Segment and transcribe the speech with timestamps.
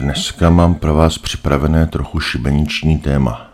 [0.00, 3.50] Dneska mám pro vás připravené trochu šibeniční téma.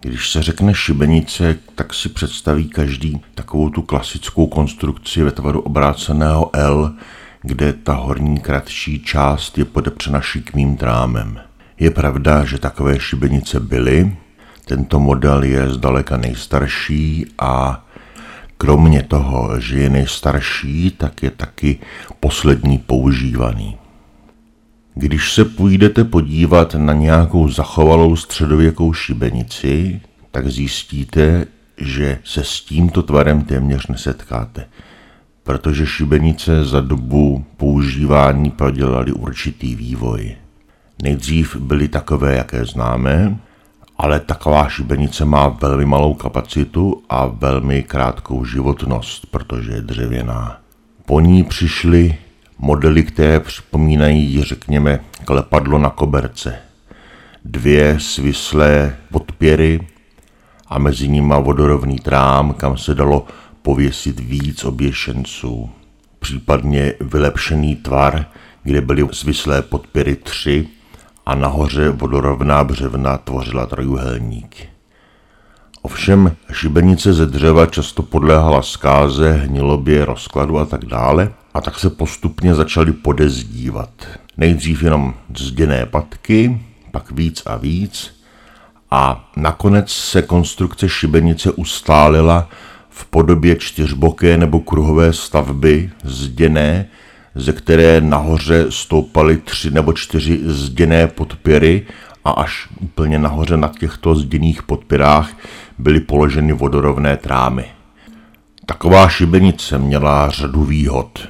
[0.00, 6.50] Když se řekne šibenice, tak si představí každý takovou tu klasickou konstrukci ve tvaru obráceného
[6.52, 6.94] L,
[7.42, 11.40] kde ta horní kratší část je podepřena šikmým trámem.
[11.78, 14.16] Je pravda, že takové šibenice byly,
[14.64, 17.84] tento model je zdaleka nejstarší a
[18.58, 21.78] kromě toho, že je nejstarší, tak je taky
[22.20, 23.76] poslední používaný.
[24.94, 30.00] Když se půjdete podívat na nějakou zachovalou středověkou šibenici,
[30.30, 34.66] tak zjistíte, že se s tímto tvarem téměř nesetkáte,
[35.42, 40.36] protože šibenice za dobu používání prodělali určitý vývoj.
[41.02, 43.38] Nejdřív byly takové, jaké známe,
[43.98, 50.60] ale taková šibenice má velmi malou kapacitu a velmi krátkou životnost, protože je dřevěná.
[51.06, 52.16] Po ní přišly
[52.60, 56.58] modely, které připomínají, řekněme, klepadlo na koberce.
[57.44, 59.86] Dvě svislé podpěry
[60.66, 63.26] a mezi nimi vodorovný trám, kam se dalo
[63.62, 65.70] pověsit víc oběšenců.
[66.18, 68.26] Případně vylepšený tvar,
[68.62, 70.68] kde byly svislé podpěry tři
[71.26, 74.56] a nahoře vodorovná břevna tvořila trojuhelník.
[75.82, 81.90] Ovšem šibenice ze dřeva často podléhala zkáze, hnilobě, rozkladu a tak dále a tak se
[81.90, 83.90] postupně začaly podezdívat.
[84.36, 86.60] Nejdřív jenom zděné patky,
[86.90, 88.20] pak víc a víc
[88.90, 92.48] a nakonec se konstrukce šibenice ustálila
[92.90, 96.86] v podobě čtyřboké nebo kruhové stavby zděné,
[97.34, 101.86] ze které nahoře stoupaly tři nebo čtyři zděné podpěry
[102.24, 105.30] a až úplně nahoře na těchto zděných podpěrách
[105.78, 107.64] byly položeny vodorovné trámy.
[108.66, 111.28] Taková šibenice měla řadu výhod.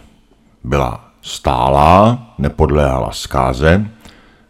[0.65, 3.87] Byla stálá, nepodléhala zkáze,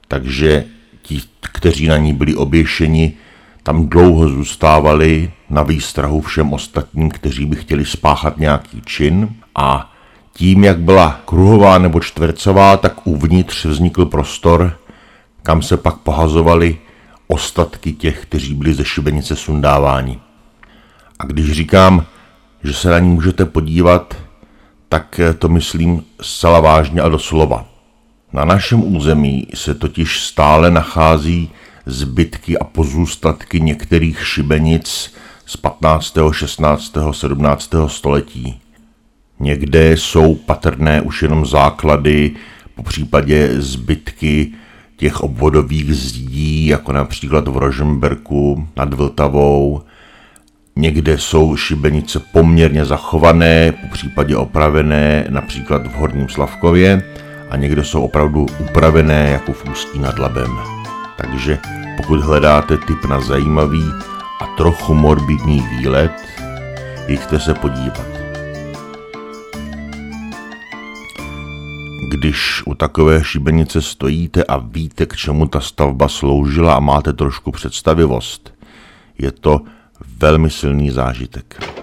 [0.08, 0.64] takže
[1.02, 3.14] ti, kteří na ní byli oběšeni,
[3.62, 9.92] tam dlouho zůstávali na výstrahu všem ostatním, kteří by chtěli spáchat nějaký čin a
[10.32, 14.78] tím, jak byla kruhová nebo čtvercová, tak uvnitř vznikl prostor,
[15.42, 16.78] kam se pak pohazovali
[17.26, 20.18] ostatky těch, kteří byli ze šibenice sundáváni.
[21.18, 22.04] A když říkám,
[22.64, 24.16] že se na ní můžete podívat,
[24.92, 27.66] tak to myslím zcela vážně a doslova.
[28.32, 31.50] Na našem území se totiž stále nachází
[31.86, 35.14] zbytky a pozůstatky některých šibenic
[35.46, 37.70] z 15., 16., 17.
[37.86, 38.60] století.
[39.40, 42.36] Někde jsou patrné už jenom základy,
[42.74, 44.52] po případě zbytky
[44.96, 49.82] těch obvodových zdí, jako například v Rožemberku nad Vltavou.
[50.76, 57.02] Někde jsou šibenice poměrně zachované, po případě opravené, například v Horním Slavkově,
[57.50, 60.58] a někde jsou opravdu upravené, jako v Ústí nad Labem.
[61.16, 61.58] Takže
[61.96, 63.84] pokud hledáte typ na zajímavý
[64.40, 66.12] a trochu morbidní výlet,
[67.08, 68.06] jděte se podívat.
[72.10, 77.52] Když u takové šibenice stojíte a víte, k čemu ta stavba sloužila a máte trošku
[77.52, 78.54] představivost,
[79.18, 79.60] je to
[80.18, 81.79] velmi silný zážitek.